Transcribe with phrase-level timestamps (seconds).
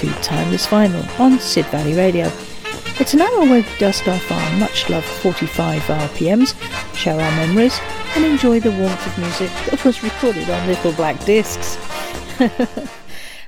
[0.00, 2.32] To Timeless Vinyl on Sid Valley Radio.
[2.98, 6.54] It's an hour where we dust off our much loved 45 RPMs,
[6.96, 7.78] share our memories,
[8.16, 11.76] and enjoy the warmth of music that was recorded on little black discs.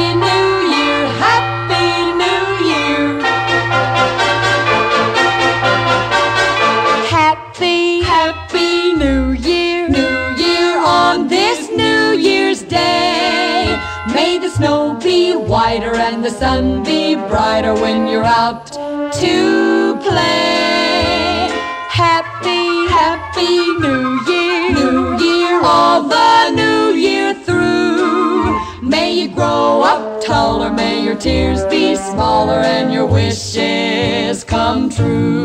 [15.47, 18.67] be whiter and the sun be brighter when you're out
[19.13, 21.49] to play.
[21.89, 24.73] Happy, happy New Year!
[24.73, 28.83] New Year all the New Year through.
[28.83, 35.45] May you grow up taller, may your tears be smaller, and your wishes come true.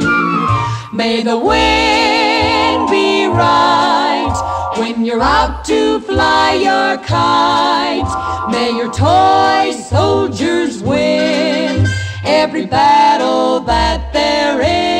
[0.94, 4.11] May the wind be right
[4.82, 8.50] when you're out to fly your kite.
[8.52, 11.86] May your toy soldiers win
[12.26, 14.91] every battle that they're in.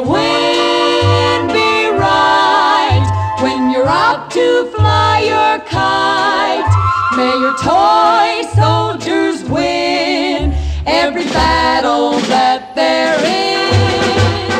[0.00, 6.72] The wind be right when you're out to fly your kite.
[7.16, 10.54] May your toy soldiers win
[10.86, 14.50] every battle that they're in.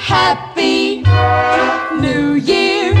[0.00, 1.02] Happy
[2.00, 2.94] New Year,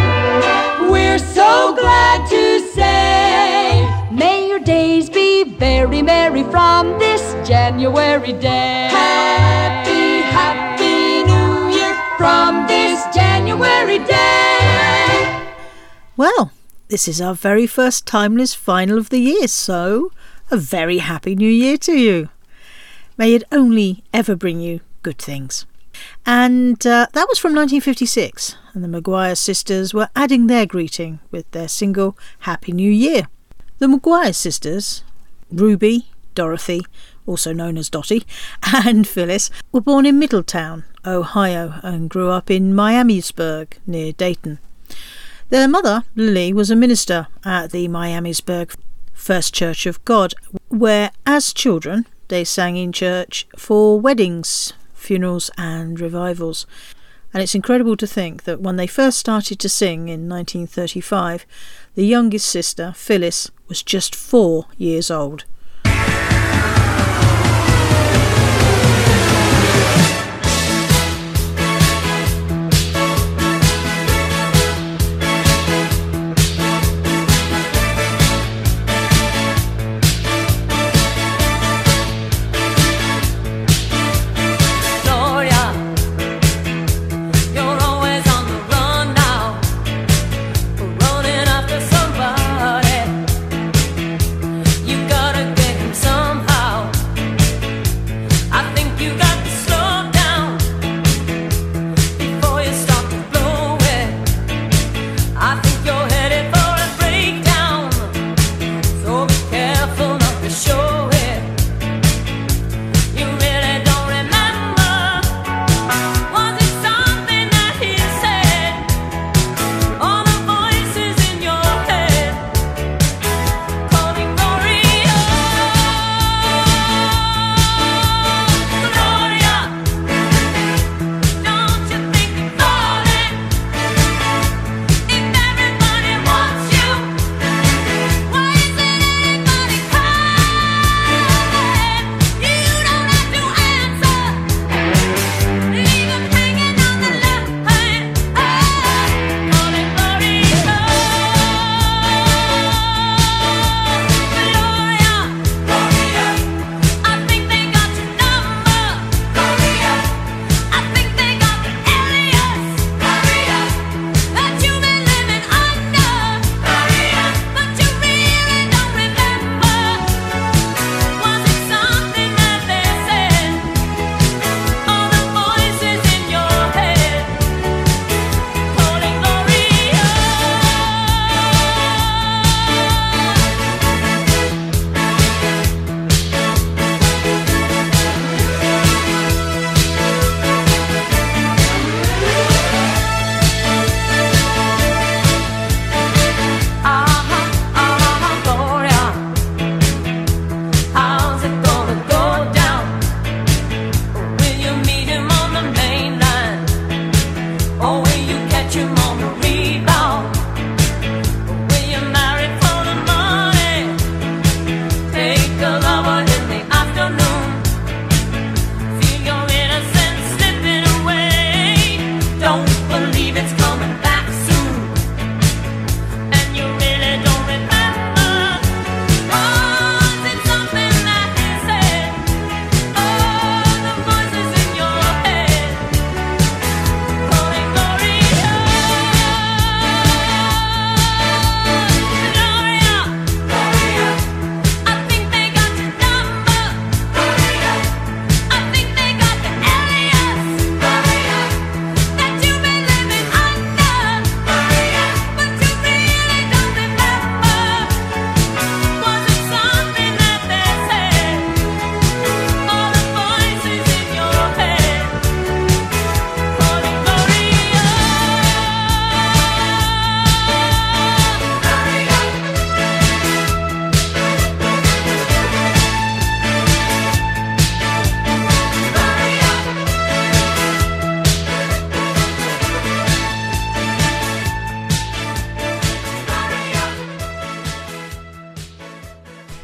[0.90, 3.88] we're so glad to say.
[4.12, 8.88] May your days be very merry from this January day.
[8.92, 9.87] Happy
[14.06, 15.54] day.
[16.16, 16.52] Well,
[16.88, 20.10] this is our very first Timeless Vinyl of the year, so
[20.50, 22.28] a very happy new year to you.
[23.16, 25.66] May it only ever bring you good things.
[26.24, 31.50] And uh, that was from 1956, and the McGuire sisters were adding their greeting with
[31.50, 33.28] their single Happy New Year.
[33.78, 35.02] The McGuire sisters,
[35.50, 36.82] Ruby, Dorothy,
[37.26, 38.24] also known as Dottie,
[38.62, 44.58] and Phyllis, were born in Middletown, Ohio, and grew up in Miamisburg near Dayton.
[45.50, 48.74] Their mother, Lily, was a minister at the Miamisburg
[49.14, 50.34] First Church of God,
[50.68, 56.66] where, as children, they sang in church for weddings, funerals, and revivals.
[57.32, 61.46] And it's incredible to think that when they first started to sing in 1935,
[61.94, 65.44] the youngest sister, Phyllis, was just four years old.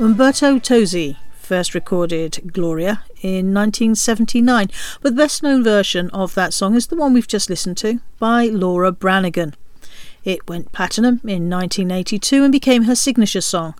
[0.04, 4.68] Umberto Tozzi first recorded Gloria in 1979,
[5.00, 8.00] but the best known version of that song is the one we've just listened to
[8.18, 9.54] by Laura Branigan.
[10.22, 13.76] It went platinum in 1982 and became her signature song.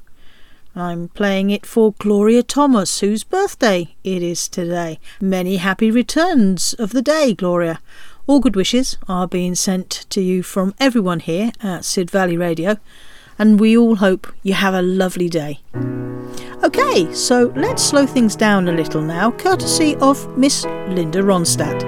[0.75, 4.99] I'm playing it for Gloria Thomas, whose birthday it is today.
[5.21, 7.81] Many happy returns of the day, Gloria.
[8.27, 12.79] All good wishes are being sent to you from everyone here at Sid Valley Radio,
[13.39, 15.61] and we all hope you have a lovely day.
[16.65, 21.83] Okay, so let's slow things down a little now, courtesy of Miss Linda Ronstadt.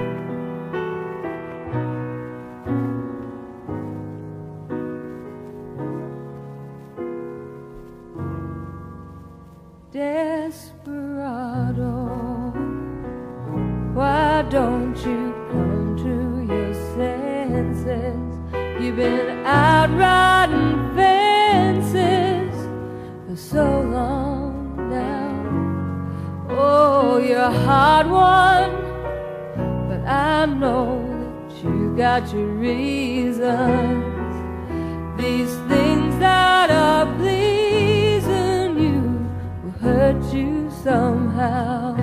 [9.91, 10.93] Desperado,
[13.95, 18.15] why don't you come to your senses?
[18.79, 22.55] You've been out riding fences
[23.27, 24.26] for so long
[26.67, 26.77] now.
[26.79, 28.71] Oh, you're a hard one,
[29.89, 31.03] but I know
[31.47, 34.03] that you got your reasons.
[35.17, 39.01] These things that are pleasing you
[39.63, 41.95] will hurt you somehow.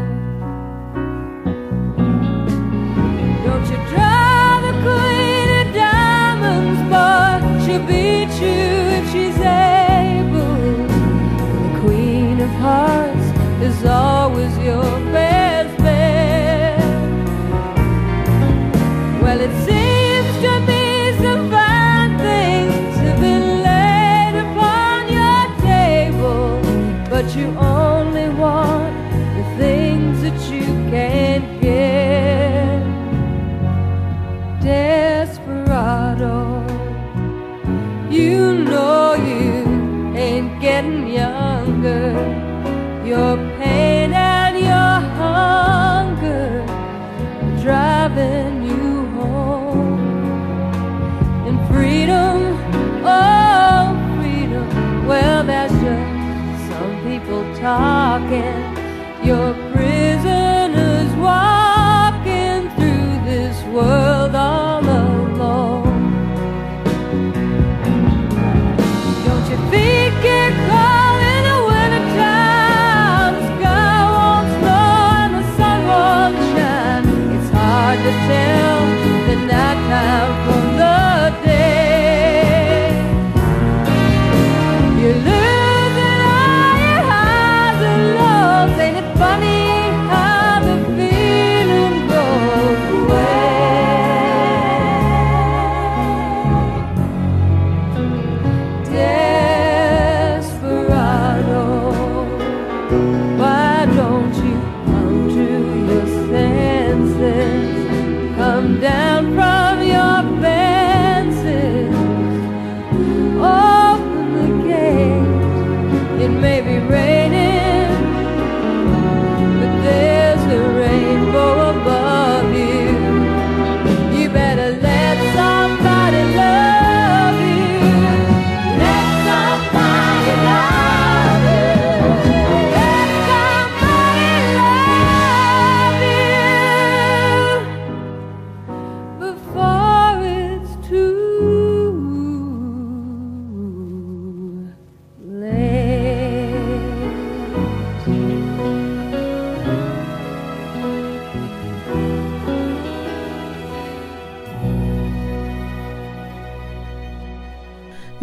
[3.45, 7.33] Don't you try the queen of diamonds, boy.
[7.65, 8.61] She'll beat you
[8.99, 10.57] if she's able.
[11.63, 13.04] The queen of hearts
[13.65, 16.79] is always your best bet.
[19.23, 19.84] Well, it seems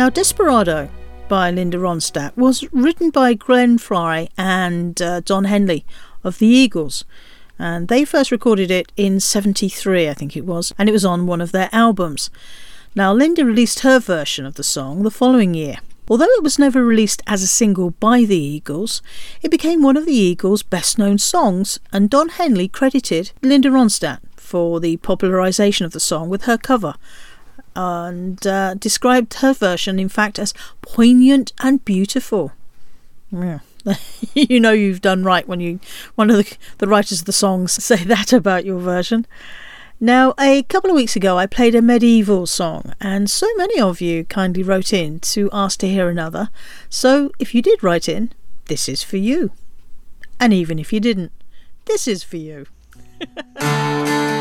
[0.01, 0.89] Now, Desperado
[1.29, 5.85] by Linda Ronstadt was written by Glenn Frey and uh, Don Henley
[6.23, 7.05] of the Eagles.
[7.59, 11.27] And they first recorded it in 73, I think it was, and it was on
[11.27, 12.31] one of their albums.
[12.95, 15.75] Now, Linda released her version of the song the following year.
[16.09, 19.03] Although it was never released as a single by the Eagles,
[19.43, 24.17] it became one of the Eagles' best known songs, and Don Henley credited Linda Ronstadt
[24.35, 26.95] for the popularisation of the song with her cover
[27.75, 32.51] and uh, described her version, in fact, as poignant and beautiful.
[33.31, 33.59] Yeah.
[34.35, 35.79] you know you've done right when you
[36.13, 39.25] one of the, the writers of the songs say that about your version.
[40.03, 44.01] Now, a couple of weeks ago, I played a medieval song, and so many of
[44.01, 46.49] you kindly wrote in to ask to hear another.
[46.89, 48.33] So, if you did write in,
[48.65, 49.51] this is for you.
[50.39, 51.31] And even if you didn't,
[51.85, 52.65] this is for you.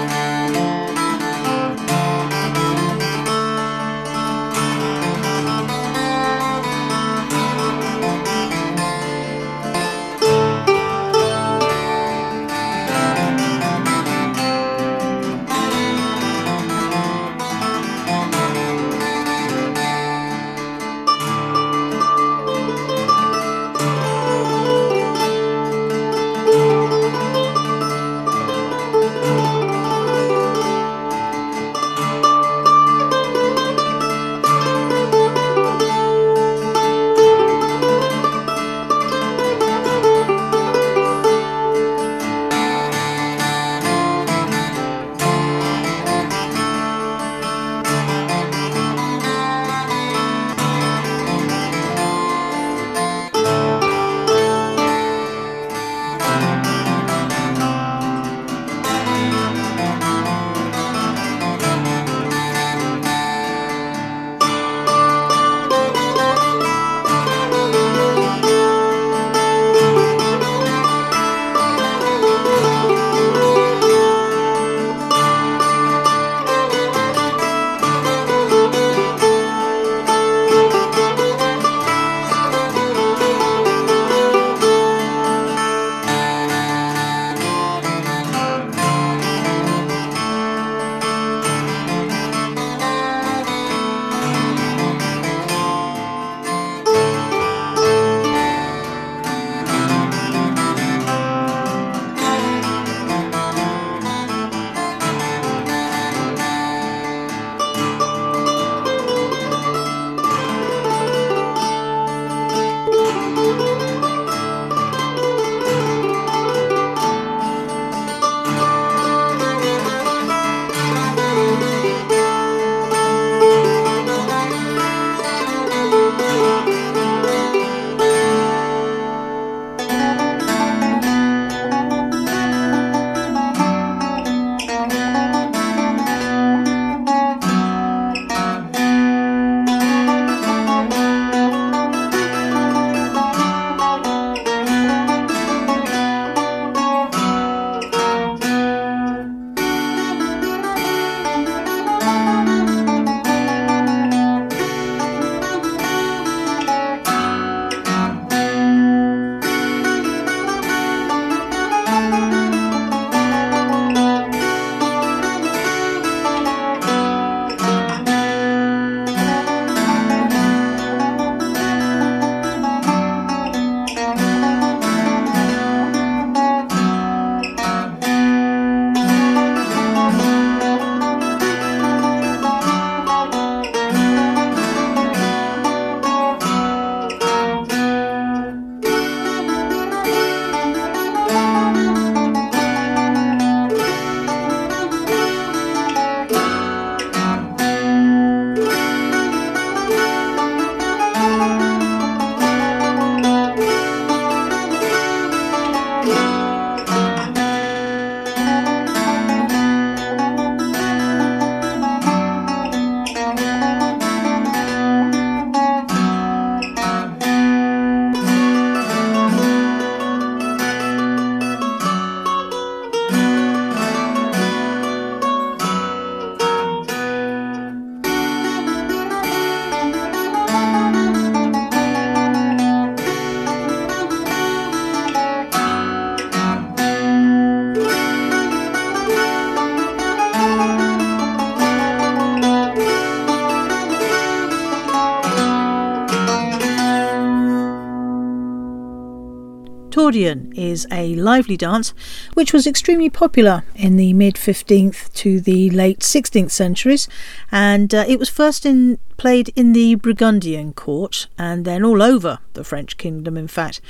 [250.11, 251.95] tourdion is a lively dance
[252.35, 257.09] which was extremely popular in the mid 15th to the late 16th centuries,
[257.53, 262.39] and uh, it was first in, played in the Burgundian court and then all over
[262.55, 263.81] the French kingdom, in fact.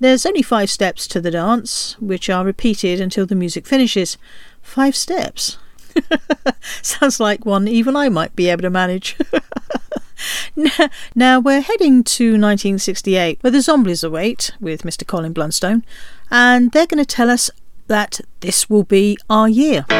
[0.00, 4.18] There's only five steps to the dance, which are repeated until the music finishes.
[4.60, 5.56] Five steps.
[6.82, 9.16] Sounds like one even I might be able to manage.
[11.14, 15.06] now we're heading to 1968, where the Zombies await with Mr.
[15.06, 15.84] Colin Blunstone,
[16.30, 17.50] and they're going to tell us
[17.86, 19.84] that this will be our year.
[19.88, 19.94] The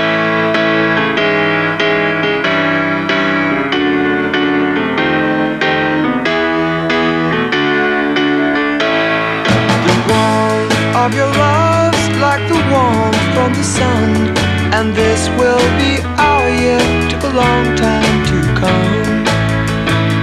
[10.09, 14.37] warmth of your love's like the warmth from the sun,
[14.73, 16.81] and this will be our year.
[17.11, 19.24] Took a long time to come.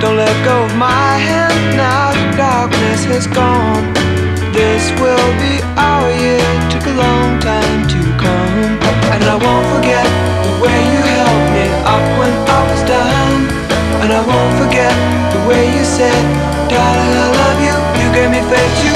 [0.02, 2.10] Don't let go of my hand now.
[2.10, 3.94] The darkness has gone.
[4.52, 6.42] This will be our year.
[6.74, 8.82] Took a long time to come,
[9.14, 10.08] and I won't forget
[10.42, 13.46] the way you held me up when I was down,
[14.02, 14.94] and I won't forget
[15.34, 16.24] the way you said,
[16.66, 18.91] "Darling, I love you." You gave me faith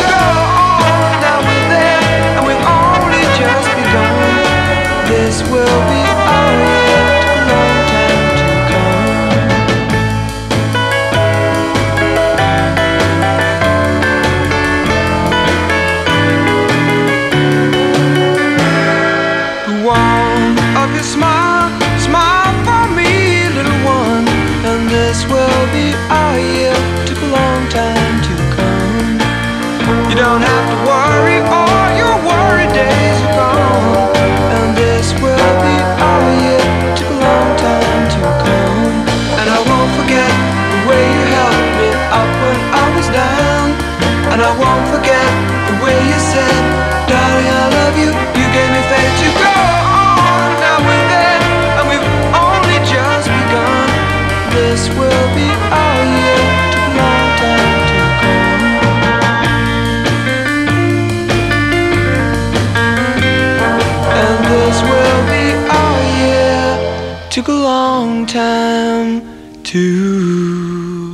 [69.76, 71.12] to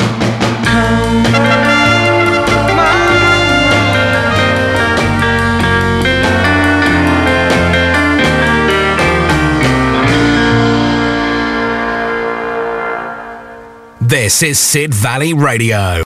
[0.64, 1.24] come.
[14.00, 16.04] This is Sid Valley Radio.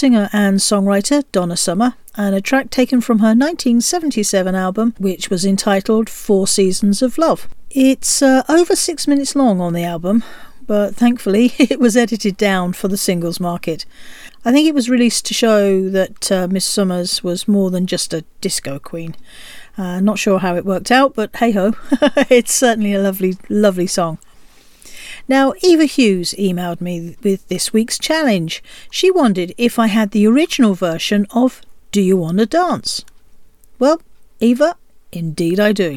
[0.00, 5.44] Singer and songwriter Donna Summer, and a track taken from her 1977 album, which was
[5.44, 7.46] entitled Four Seasons of Love.
[7.70, 10.24] It's uh, over six minutes long on the album,
[10.66, 13.84] but thankfully it was edited down for the singles market.
[14.42, 18.14] I think it was released to show that uh, Miss Summers was more than just
[18.14, 19.14] a disco queen.
[19.76, 21.74] Uh, not sure how it worked out, but hey ho,
[22.30, 24.18] it's certainly a lovely, lovely song.
[25.30, 28.64] Now, Eva Hughes emailed me with this week's challenge.
[28.90, 31.60] She wondered if I had the original version of
[31.92, 33.04] Do You Wanna Dance?
[33.78, 34.02] Well,
[34.40, 34.74] Eva,
[35.12, 35.94] indeed I do.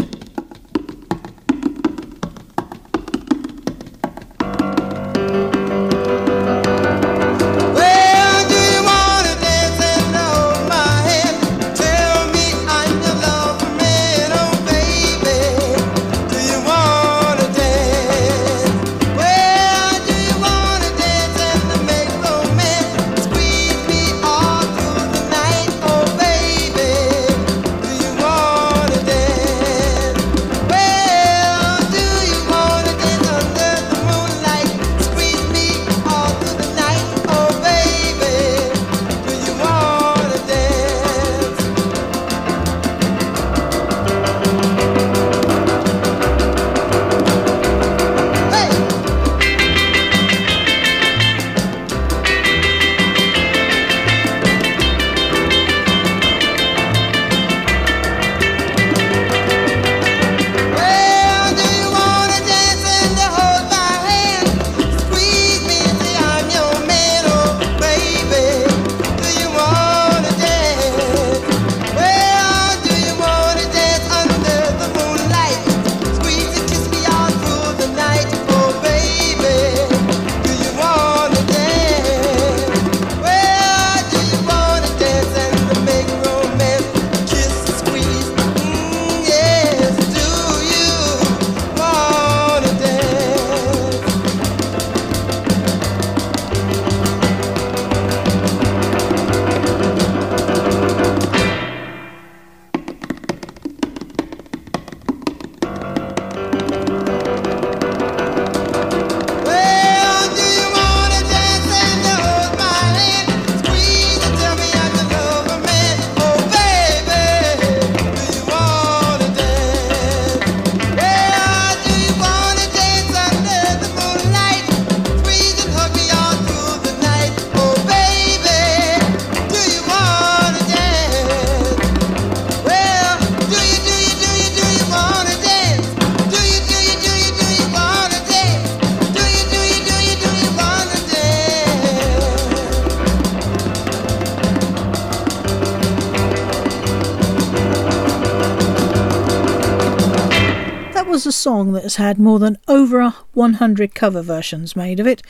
[151.25, 155.21] a song that has had more than over 100 cover versions made of it,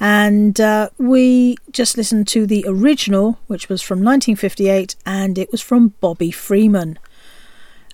[0.00, 5.60] and uh, we just listened to the original, which was from 1958, and it was
[5.60, 6.98] from Bobby Freeman.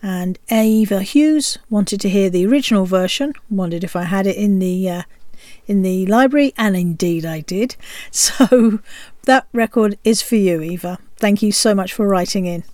[0.03, 4.59] And Ava Hughes wanted to hear the original version, wondered if I had it in
[4.59, 5.03] the uh,
[5.67, 7.77] in the library, and indeed I did.
[8.11, 8.81] So
[9.25, 10.99] that record is for you, Eva.
[11.17, 12.65] Thank you so much for writing in.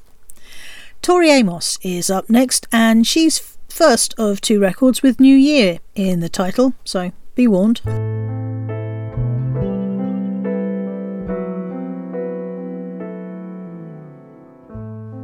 [1.03, 6.19] Tori Amos is up next, and she's first of two records with New Year in
[6.19, 7.81] the title, so be warned.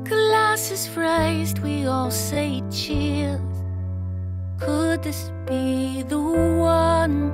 [0.04, 3.40] Glasses raised, we all say cheers.
[4.60, 7.32] Could this be the one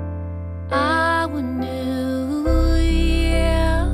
[0.71, 3.93] Our New Year,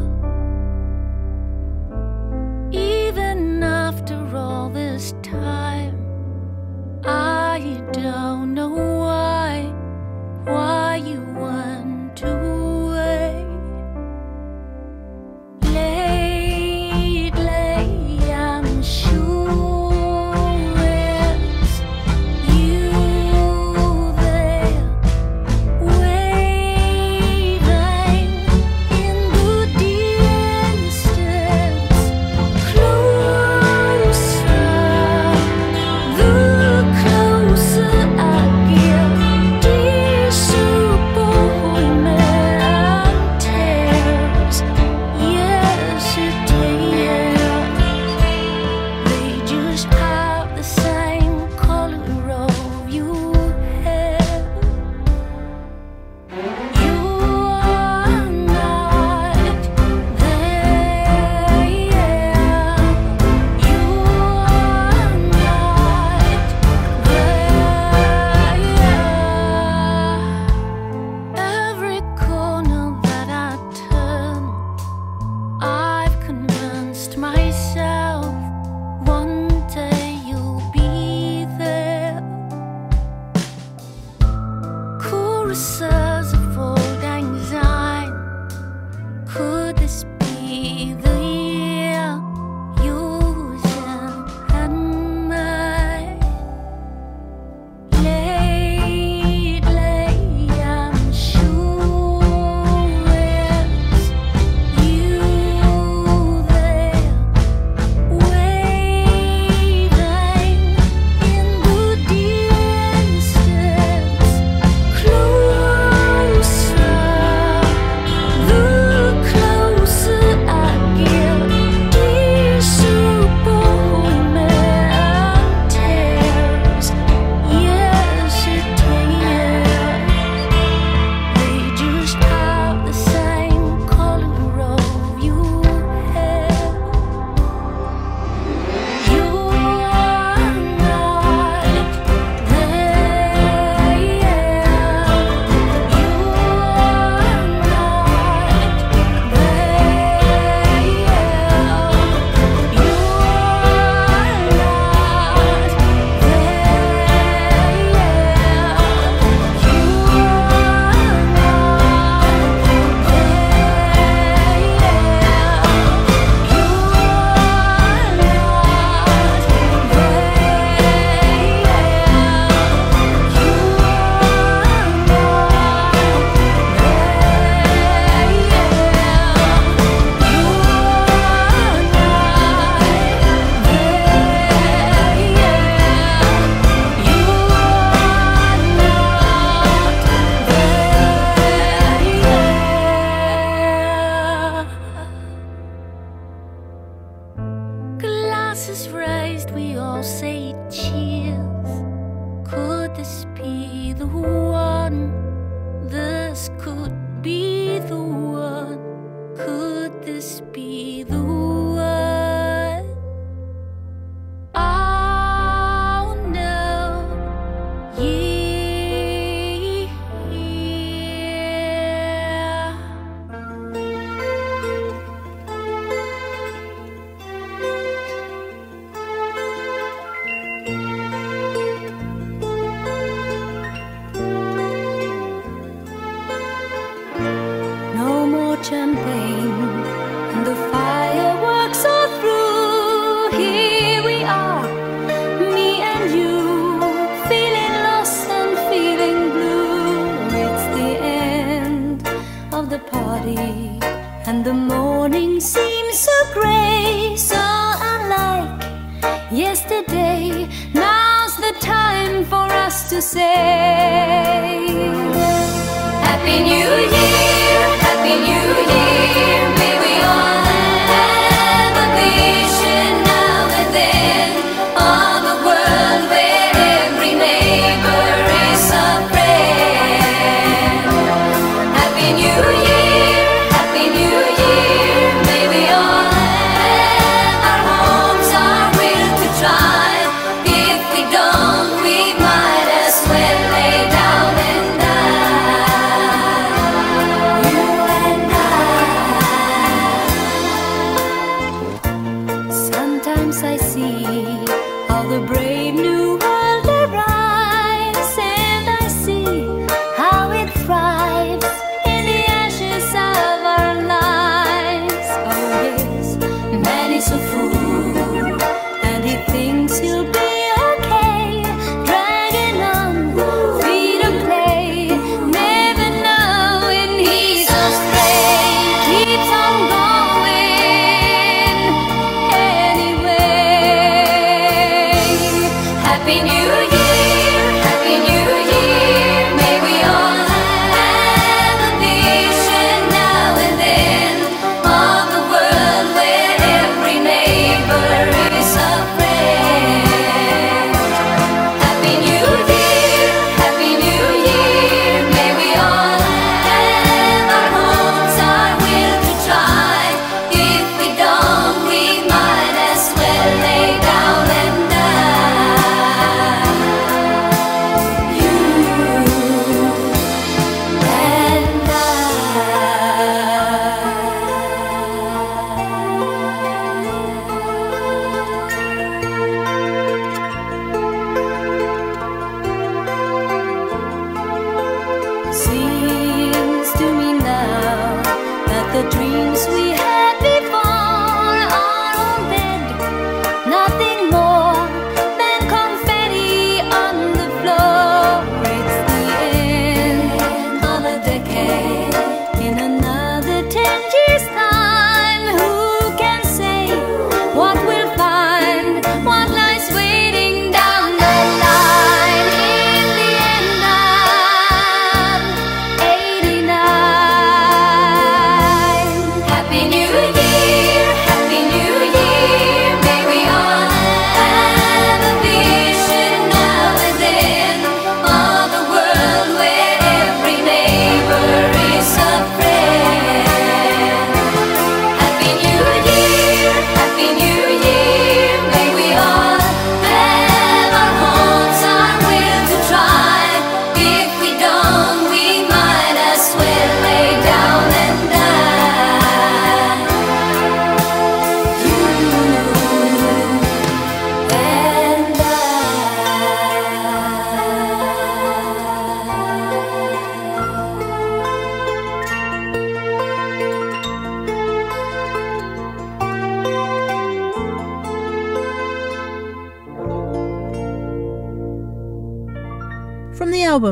[2.70, 5.85] Even after all this time.
[7.04, 9.72] I don't know why,
[10.44, 12.65] why you want to.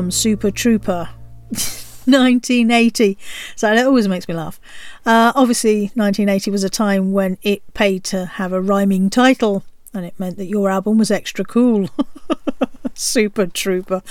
[0.05, 1.09] From Super Trooper,
[1.49, 3.17] 1980.
[3.55, 4.59] So that always makes me laugh.
[5.03, 9.63] Uh, obviously, 1980 was a time when it paid to have a rhyming title,
[9.95, 11.89] and it meant that your album was extra cool.
[12.93, 14.03] Super Trooper.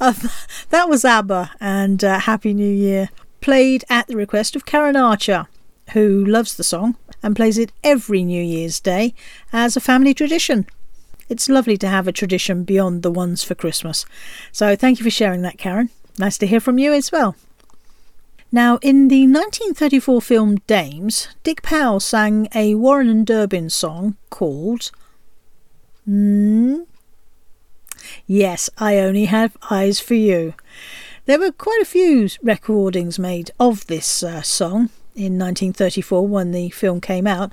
[0.00, 0.14] Uh,
[0.70, 3.10] that was ABBA and uh, Happy New Year,
[3.42, 5.48] played at the request of Karen Archer,
[5.92, 9.12] who loves the song and plays it every New Year's Day
[9.52, 10.64] as a family tradition.
[11.32, 14.04] It's lovely to have a tradition beyond the ones for Christmas.
[14.52, 15.88] So thank you for sharing that, Karen.
[16.18, 17.36] Nice to hear from you as well.
[18.52, 24.90] Now, in the 1934 film Dames, Dick Powell sang a Warren and Dubin song called.
[26.04, 26.80] Hmm?
[28.26, 30.52] Yes, I Only Have Eyes for You.
[31.24, 36.70] There were quite a few recordings made of this uh, song in 1934 when the
[36.70, 37.50] film came out,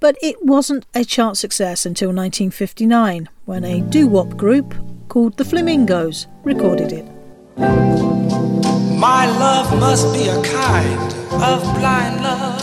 [0.00, 4.74] but it wasn't a chart success until 1959 when a doo wop group
[5.08, 7.04] called the Flamingos recorded it.
[8.98, 12.60] My love must be a kind of blind love.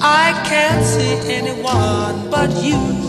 [0.00, 3.08] I can't see anyone but you.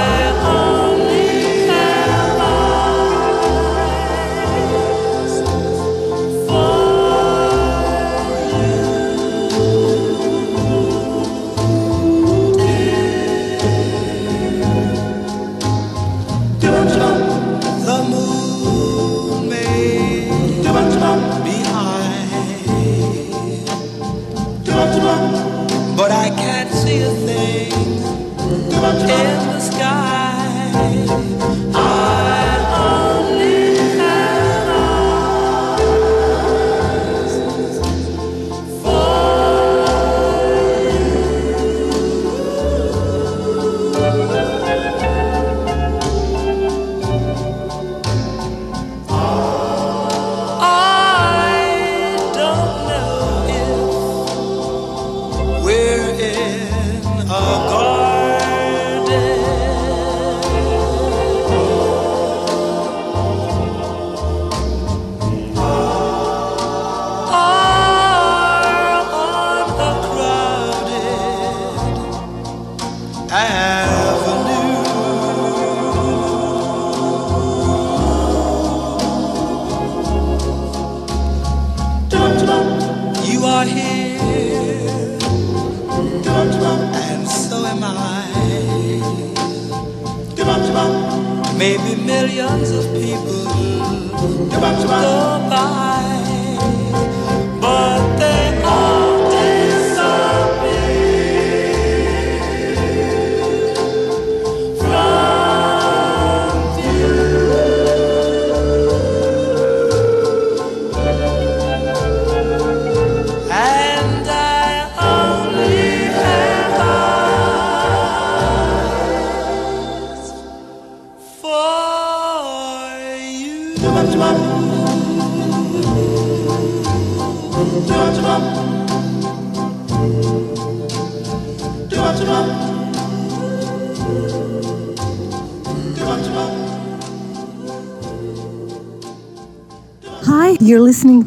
[28.81, 29.40] yeah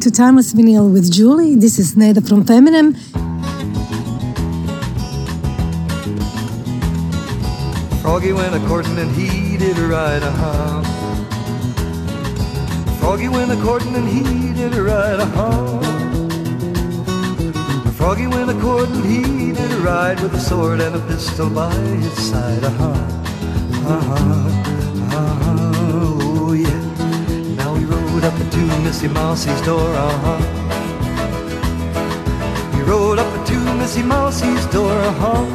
[0.05, 1.55] to Timeless Vinyl with Julie.
[1.55, 2.95] This is Neda from Feminem.
[8.03, 10.83] Froggy went a courting and he did right, uh-huh.
[12.99, 15.81] Froggy went a courting and he did right, uh-huh.
[17.93, 22.29] Froggy went a courting, he did right with a sword and a pistol by his
[22.29, 22.93] side, uh-huh.
[23.95, 24.13] Uh-huh,
[25.17, 25.54] uh-huh, oh
[28.25, 30.41] up to Missy Mousie's door, uh-huh.
[32.75, 35.45] He rode up to Missy Mousie's door, uh-huh.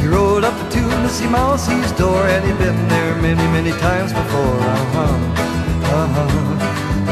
[0.00, 4.58] He rode up to Missy Mousie's door and he'd been there many, many times before.
[4.76, 5.16] Uh-huh,
[6.00, 6.28] uh-huh,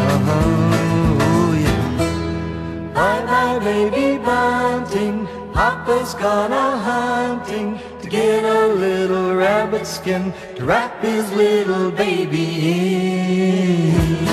[0.07, 2.95] uh-huh, oh yeah.
[2.95, 7.81] Bye-bye, baby bunting, Papa's gone a-hunting
[8.13, 12.47] get a little rabbit skin to wrap his little baby
[13.49, 14.27] in.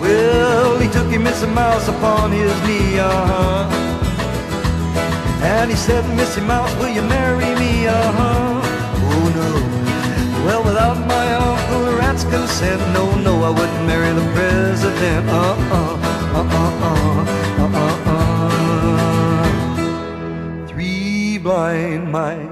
[0.00, 3.70] Well, he took him Missy Mouse upon his knee, uh-huh.
[5.44, 7.86] And he said, Missy Mouse, will you marry me?
[7.86, 8.60] Uh-huh.
[9.10, 9.50] Oh, no.
[10.44, 15.28] Well, without my Uncle Rat's consent, no, no, I wouldn't marry the president.
[15.28, 15.94] Uh-uh,
[16.40, 18.66] uh-uh, uh-uh, uh-uh.
[20.66, 22.45] Three blind mice,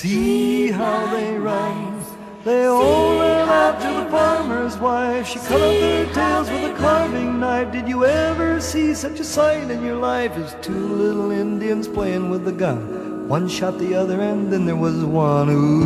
[0.00, 2.02] see how they run.
[2.42, 5.26] They all ran out to the farmer's wife.
[5.26, 7.70] She cut off their tails with a carving knife.
[7.70, 12.30] Did you ever see such a sight in your life as two little Indians playing
[12.30, 13.28] with a gun?
[13.28, 15.84] One shot the other, and then there was one who.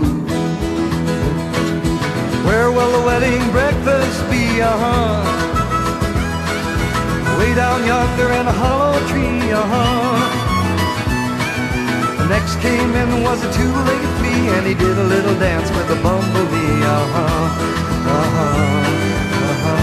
[2.46, 4.62] Where will the wedding breakfast be?
[4.62, 5.22] Uh huh.
[7.40, 9.50] Way down yonder in a hollow tree.
[9.50, 10.23] Uh huh.
[12.24, 15.90] The next came in was a two-legged flea, and he did a little dance with
[15.90, 16.82] a bumblebee.
[16.82, 17.20] Uh-huh,
[18.16, 18.64] uh-huh,
[19.50, 19.76] uh-huh.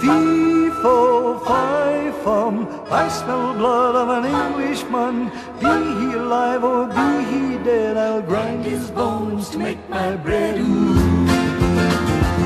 [0.00, 2.54] Fee-fo, fi-fum,
[2.90, 5.30] I smell blood of an Englishman.
[5.60, 10.56] Be he alive or be he dead, I'll grind his bones to make my bread.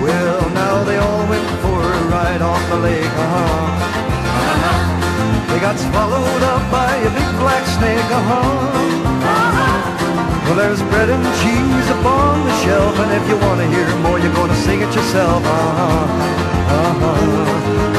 [0.03, 3.05] Well, now they all went for a ride on the lake.
[3.07, 3.84] Uh-huh,
[4.66, 4.95] Uh-huh.
[5.57, 8.44] They got swallowed up by a big black snake, uh-huh.
[10.44, 14.20] Well, there's bread and cheese upon the shelf, and if you want to hear more,
[14.20, 17.09] you're going to sing it yourself, uh-huh, uh-huh,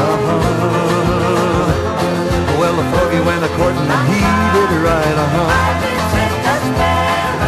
[0.05, 0.45] uh-huh.
[2.62, 4.22] Well, the foggy went a courting and he
[4.53, 5.49] did it right, uh-huh.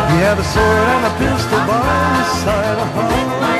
[0.10, 1.86] He had a sword and a pistol by
[2.18, 3.59] his side, uh-huh.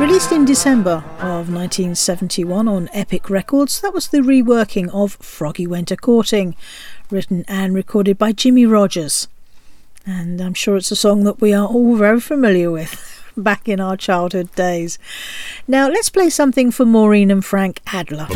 [0.00, 5.90] Released in December of 1971 on Epic Records, that was the reworking of Froggy Went
[5.90, 6.56] a Courting,
[7.10, 9.28] written and recorded by Jimmy Rogers.
[10.06, 13.78] And I'm sure it's a song that we are all very familiar with back in
[13.78, 14.98] our childhood days.
[15.68, 18.28] Now let's play something for Maureen and Frank Adler.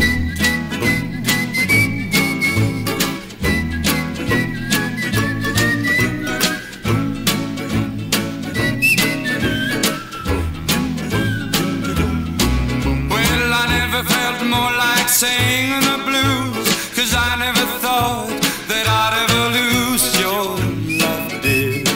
[15.15, 16.67] Singing the blues.
[16.97, 18.27] Cause I never thought
[18.67, 20.59] that I'd ever lose your
[20.99, 21.87] love, dear.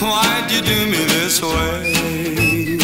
[0.00, 2.80] Why'd you do me this way?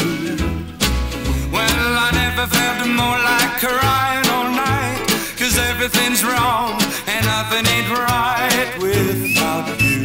[1.48, 5.00] Well, I never felt more like crying all night.
[5.40, 6.76] Cause everything's wrong
[7.08, 10.04] and nothing ain't right without you.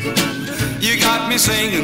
[0.80, 1.84] You got me singing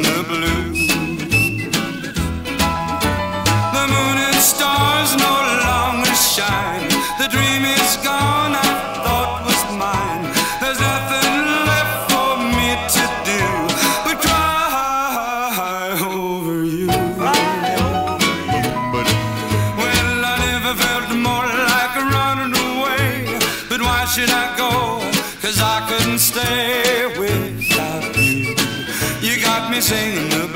[29.82, 30.51] dancing in the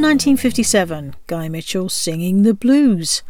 [0.00, 3.24] 1957, Guy Mitchell singing the blues,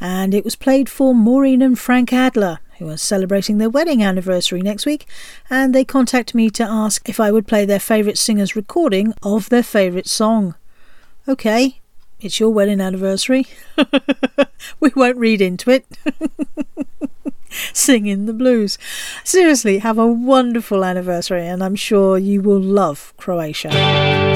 [0.00, 4.60] and it was played for Maureen and Frank Adler, who are celebrating their wedding anniversary
[4.60, 5.06] next week,
[5.48, 9.48] and they contacted me to ask if I would play their favourite singer's recording of
[9.48, 10.56] their favourite song.
[11.28, 11.80] Okay,
[12.20, 13.46] it's your wedding anniversary.
[14.80, 15.86] we won't read into it.
[17.72, 18.76] Singing the blues.
[19.22, 24.27] Seriously, have a wonderful anniversary, and I'm sure you will love Croatia.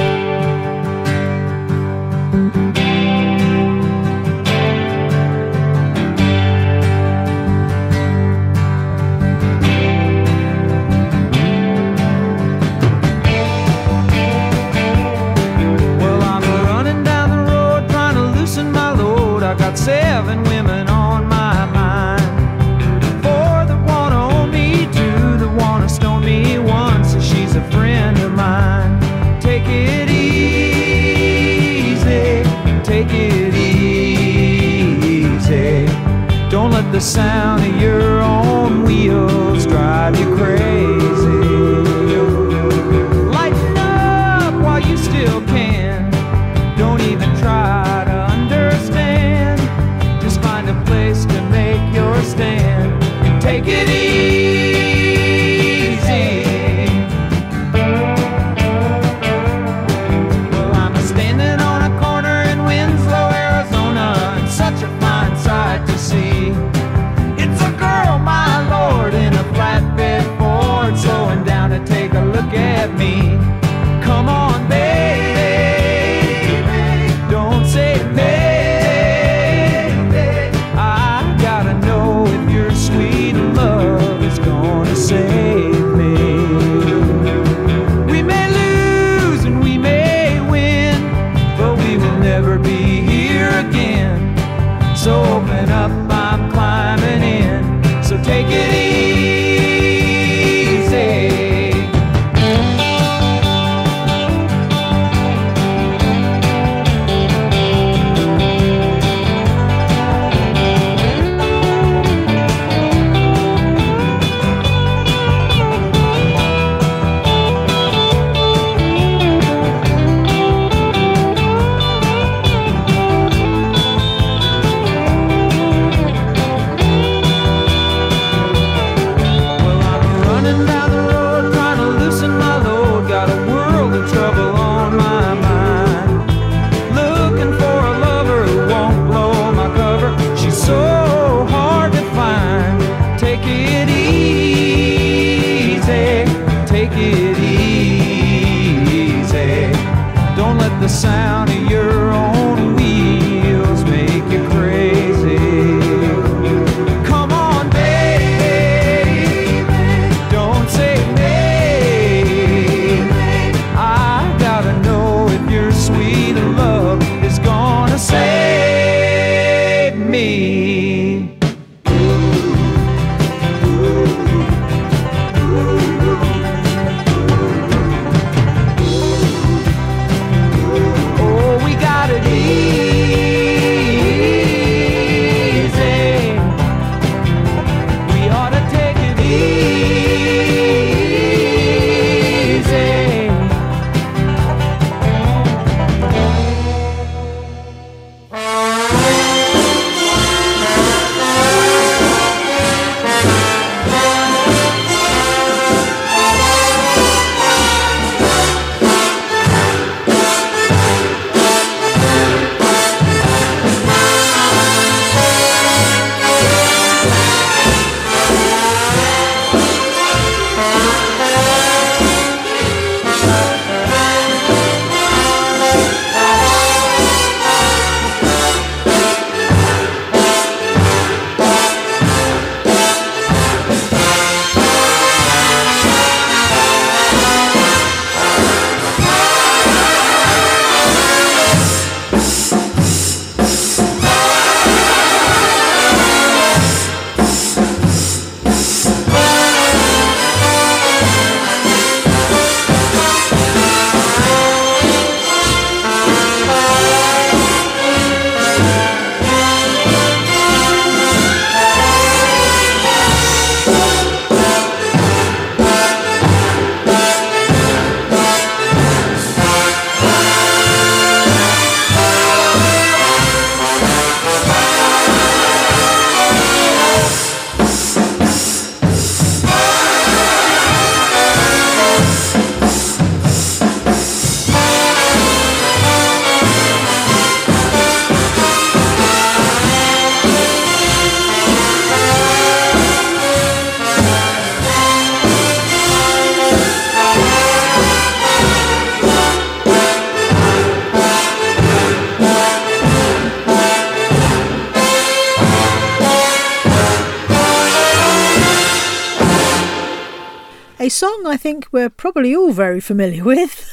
[311.82, 313.68] We're probably all very familiar with.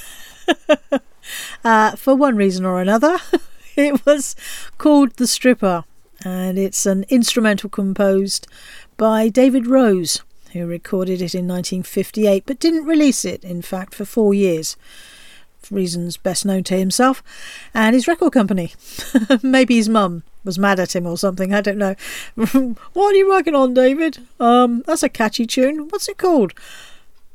[1.64, 3.20] uh, for one reason or another,
[3.76, 4.36] it was
[4.80, 5.84] called The Stripper,
[6.26, 8.48] and it's an instrumental composed
[8.98, 14.06] by David Rose, who recorded it in 1958 but didn't release it, in fact, for
[14.06, 14.76] four years.
[15.70, 17.22] Reasons best known to himself
[17.76, 18.74] and his record company.
[19.44, 21.96] Maybe his mum was mad at him or something, I don't know.
[22.36, 24.26] what are you working on, David?
[24.40, 25.90] Um, that's a catchy tune.
[25.90, 26.54] What's it called?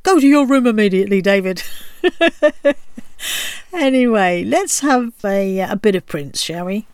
[0.05, 1.63] Go to your room immediately, David.
[3.73, 6.87] anyway, let's have a, a bit of Prince, shall we?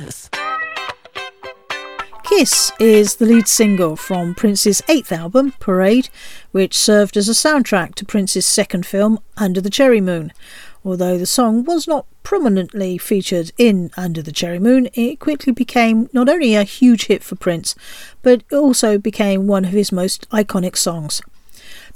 [0.00, 0.30] Kiss.
[2.24, 6.08] Kiss is the lead single from Prince's eighth album, Parade,
[6.50, 10.32] which served as a soundtrack to Prince's second film, Under the Cherry Moon.
[10.84, 16.08] Although the song was not prominently featured in Under the Cherry Moon, it quickly became
[16.12, 17.74] not only a huge hit for Prince,
[18.22, 21.22] but also became one of his most iconic songs.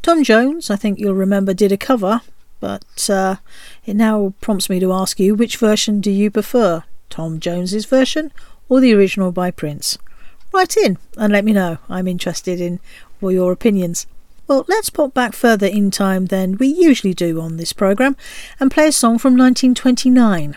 [0.02, 2.20] Tom Jones, I think you'll remember, did a cover,
[2.60, 3.36] but uh,
[3.84, 8.32] it now prompts me to ask you which version do you prefer, Tom Jones's version
[8.68, 9.98] or the original by Prince?
[10.52, 11.78] Write in and let me know.
[11.88, 12.80] I'm interested in
[13.20, 14.06] all your opinions.
[14.46, 18.16] Well, let's pop back further in time than we usually do on this programme
[18.58, 20.56] and play a song from 1929.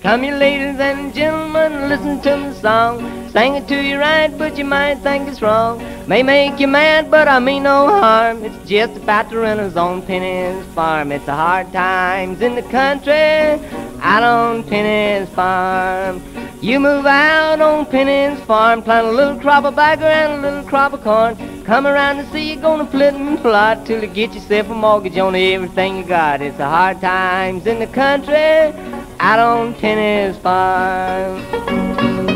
[0.00, 3.23] Come, you ladies and gentlemen, listen to the song.
[3.34, 5.82] Sang it to you right, but you might think it's wrong.
[6.06, 8.44] May make you mad, but I mean no harm.
[8.44, 11.10] It's just about the renters on Penny's farm.
[11.10, 13.58] It's the hard times in the country
[14.00, 16.22] out on Penny's farm.
[16.62, 20.62] You move out on Penny's farm, plant a little crop of bagger and a little
[20.62, 21.34] crop of corn.
[21.64, 25.18] Come around and see you gonna plit and plot till you get yourself a mortgage
[25.18, 26.40] on everything you got.
[26.40, 28.72] It's the hard times in the country
[29.18, 32.33] out on Penny's farm.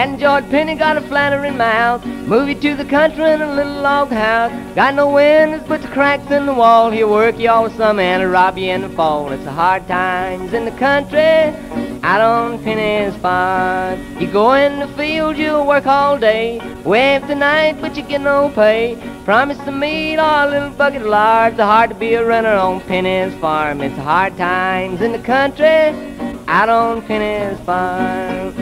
[0.00, 2.02] Hadn't George Penny got a flattering mouth?
[2.06, 4.50] Move you to the country in a little log house.
[4.74, 6.90] Got no windows but the cracks in the wall.
[6.90, 9.30] He'll work you all summer and rob you in the fall.
[9.30, 11.52] It's the hard times in the country
[12.02, 14.00] out on Penny's farm.
[14.18, 16.62] You go in the field, you'll work all day.
[16.82, 18.96] Wave night, but you get no pay.
[19.26, 21.52] Promise to meet our little bucket of lard.
[21.52, 23.82] It's hard to be a runner on Penny's farm.
[23.82, 25.92] It's the hard times in the country
[26.48, 28.59] out on Penny's farm.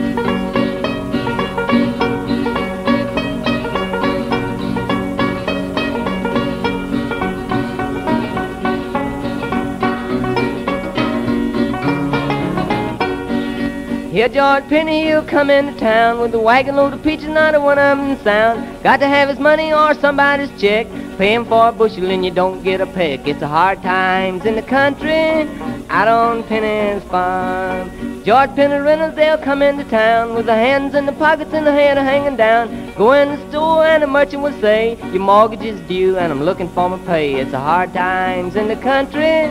[14.19, 17.61] Here, George Penny, he'll come into town with a wagon load of peaches, not a
[17.61, 18.83] one of 'em sound.
[18.83, 20.87] Got to have his money or somebody's check.
[21.17, 23.25] Pay him for a bushel and you don't get a peck.
[23.25, 25.47] It's the hard times in the country
[25.89, 27.91] out on Penny's farm.
[28.25, 31.73] George Penny renters, they'll come into town with their hands in the pockets and their
[31.73, 32.91] head hanging down.
[32.97, 36.43] Go in the store and the merchant will say, Your mortgage is due and I'm
[36.43, 37.35] looking for my pay.
[37.35, 39.49] It's the hard times in the country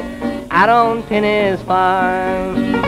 [0.50, 2.87] out on Penny's farm.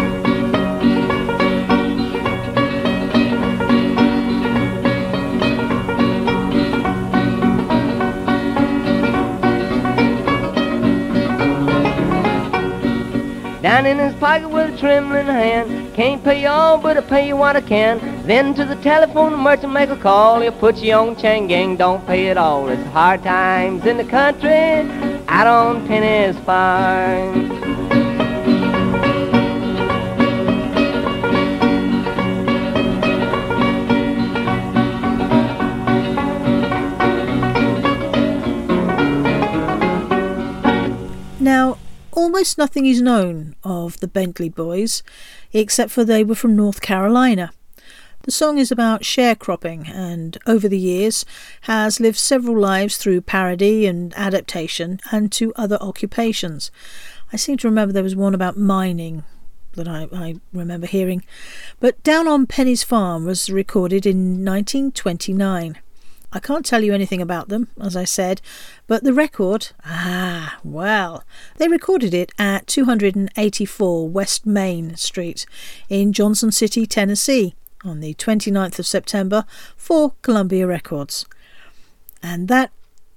[13.63, 15.95] Down in his pocket with a trembling hand.
[15.95, 17.99] Can't pay you all, but I'll pay you what I can.
[18.27, 20.41] Then to the telephone, the merchant make a call.
[20.41, 22.71] He'll put you on chain gang, don't pay it all.
[22.71, 24.89] It's hard times in the country,
[25.29, 27.51] out on Penny's farm.
[41.39, 41.77] Now,
[42.21, 45.03] almost nothing is known of the Bentley Boys,
[45.55, 47.51] except for they were from North Carolina.
[48.25, 51.25] The song is about sharecropping and, over the years,
[51.63, 56.71] has lived several lives through parody and adaptation and to other occupations.
[57.33, 59.25] I seem to remember there was one about mining
[59.73, 61.25] that I, I remember hearing.
[61.79, 65.79] But Down on Penny's Farm was recorded in 1929.
[66.33, 68.41] I can't tell you anything about them, as I said,
[68.87, 71.25] but the record, ah, well,
[71.57, 75.45] they recorded it at 284 West Main Street
[75.89, 77.55] in Johnson City, Tennessee,
[77.85, 79.45] on the 29th of September
[79.77, 81.27] for Columbia Records.
[82.23, 82.71] And that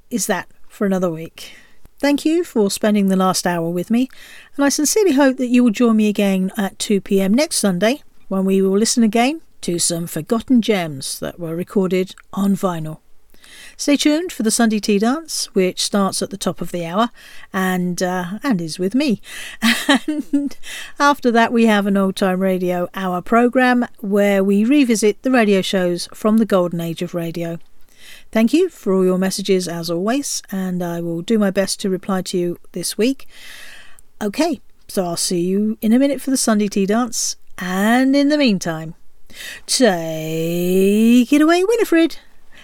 [0.09, 1.55] is that for another week.
[1.99, 4.09] Thank you for spending the last hour with me,
[4.55, 8.01] and I sincerely hope that you will join me again at 2 pm next Sunday
[8.27, 12.99] when we will listen again to some forgotten gems that were recorded on vinyl.
[13.75, 17.09] Stay tuned for the Sunday Tea Dance, which starts at the top of the hour
[17.51, 19.21] and uh, and is with me.
[20.07, 20.55] And
[20.99, 25.61] after that, we have an old time radio hour program where we revisit the radio
[25.61, 27.59] shows from the golden age of radio.
[28.31, 31.89] Thank you for all your messages as always, and I will do my best to
[31.89, 33.27] reply to you this week.
[34.21, 38.29] Okay, so I'll see you in a minute for the Sunday Tea Dance, and in
[38.29, 38.95] the meantime,
[39.65, 42.17] take it away, Winifred.